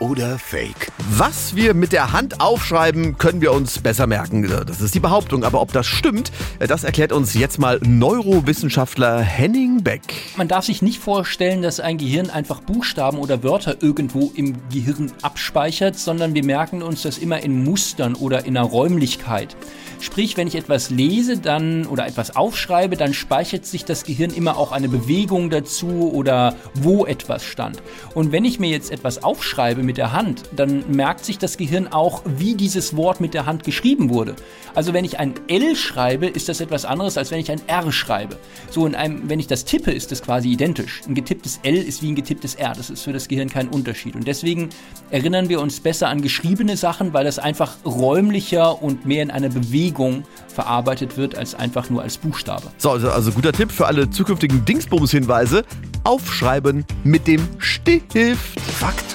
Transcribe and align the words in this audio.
oder 0.00 0.38
Fake? 0.38 0.90
Was 1.10 1.54
wir 1.54 1.74
mit 1.74 1.92
der 1.92 2.12
Hand 2.12 2.40
aufschreiben, 2.40 3.18
können 3.18 3.40
wir 3.40 3.52
uns 3.52 3.78
besser 3.78 4.06
merken. 4.06 4.42
Das 4.66 4.80
ist 4.80 4.94
die 4.94 5.00
Behauptung. 5.00 5.44
Aber 5.44 5.60
ob 5.60 5.72
das 5.72 5.86
stimmt, 5.86 6.32
das 6.58 6.84
erklärt 6.84 7.12
uns 7.12 7.34
jetzt 7.34 7.58
mal 7.58 7.78
Neurowissenschaftler 7.84 9.20
Henning 9.20 9.82
Beck. 9.82 10.02
Man 10.36 10.48
darf 10.48 10.64
sich 10.64 10.82
nicht 10.82 11.00
vorstellen, 11.00 11.62
dass 11.62 11.78
ein 11.78 11.98
Gehirn 11.98 12.30
einfach 12.30 12.60
Buchstaben 12.60 13.18
oder 13.18 13.42
Wörter 13.42 13.76
irgendwo 13.80 14.32
im 14.34 14.56
Gehirn 14.70 15.12
abspeichert, 15.22 15.98
sondern 15.98 16.34
wir 16.34 16.44
merken 16.44 16.82
uns 16.82 17.02
das 17.02 17.18
immer 17.18 17.40
in 17.42 17.62
Mustern 17.62 18.14
oder 18.14 18.44
in 18.44 18.56
einer 18.56 18.66
Räumlichkeit. 18.66 19.54
Sprich, 20.00 20.38
wenn 20.38 20.46
ich 20.46 20.54
etwas 20.54 20.88
lese 20.88 21.36
dann 21.36 21.84
oder 21.86 22.06
etwas 22.06 22.34
aufschreibe, 22.34 22.96
dann 22.96 23.12
speichert 23.12 23.66
sich 23.66 23.84
das 23.84 24.04
Gehirn 24.04 24.30
immer 24.30 24.56
auch 24.56 24.72
eine 24.72 24.88
Bewegung 24.88 25.50
dazu 25.50 26.10
oder 26.14 26.56
wo 26.74 27.04
etwas 27.04 27.44
stand. 27.44 27.82
Und 28.14 28.32
wenn 28.32 28.46
ich 28.46 28.58
mir 28.58 28.70
jetzt 28.70 28.90
etwas 28.90 29.22
aufschreibe 29.22 29.82
mit 29.90 29.98
der 29.98 30.12
Hand, 30.12 30.44
dann 30.54 30.84
merkt 30.88 31.24
sich 31.24 31.36
das 31.36 31.56
Gehirn 31.56 31.88
auch, 31.88 32.22
wie 32.24 32.54
dieses 32.54 32.94
Wort 32.94 33.20
mit 33.20 33.34
der 33.34 33.44
Hand 33.44 33.64
geschrieben 33.64 34.08
wurde. 34.08 34.36
Also 34.72 34.92
wenn 34.92 35.04
ich 35.04 35.18
ein 35.18 35.34
L 35.48 35.74
schreibe, 35.74 36.28
ist 36.28 36.48
das 36.48 36.60
etwas 36.60 36.84
anderes, 36.84 37.18
als 37.18 37.32
wenn 37.32 37.40
ich 37.40 37.50
ein 37.50 37.60
R 37.66 37.90
schreibe. 37.90 38.36
So 38.70 38.86
in 38.86 38.94
einem, 38.94 39.28
wenn 39.28 39.40
ich 39.40 39.48
das 39.48 39.64
tippe, 39.64 39.90
ist 39.90 40.12
das 40.12 40.22
quasi 40.22 40.48
identisch. 40.48 41.00
Ein 41.08 41.16
getipptes 41.16 41.58
L 41.64 41.74
ist 41.74 42.04
wie 42.04 42.12
ein 42.12 42.14
getipptes 42.14 42.54
R. 42.54 42.72
Das 42.76 42.88
ist 42.88 43.02
für 43.02 43.12
das 43.12 43.26
Gehirn 43.26 43.48
kein 43.48 43.66
Unterschied. 43.66 44.14
Und 44.14 44.28
deswegen 44.28 44.68
erinnern 45.10 45.48
wir 45.48 45.60
uns 45.60 45.80
besser 45.80 46.08
an 46.08 46.22
geschriebene 46.22 46.76
Sachen, 46.76 47.12
weil 47.12 47.24
das 47.24 47.40
einfach 47.40 47.72
räumlicher 47.84 48.80
und 48.80 49.06
mehr 49.06 49.24
in 49.24 49.32
einer 49.32 49.48
Bewegung 49.48 50.22
verarbeitet 50.46 51.16
wird, 51.16 51.36
als 51.36 51.56
einfach 51.56 51.90
nur 51.90 52.02
als 52.02 52.16
Buchstabe. 52.16 52.68
So, 52.78 52.92
also, 52.92 53.10
also 53.10 53.32
guter 53.32 53.52
Tipp 53.52 53.72
für 53.72 53.88
alle 53.88 54.08
zukünftigen 54.08 54.64
Dingsbums-Hinweise. 54.64 55.64
Aufschreiben 56.04 56.84
mit 57.02 57.26
dem 57.26 57.40
Stift. 57.58 58.60
Fakt 58.60 59.09